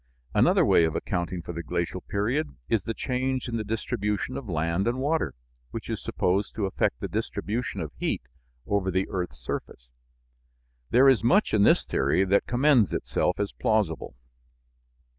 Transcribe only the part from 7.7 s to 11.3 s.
of heat over the earth's surface. There is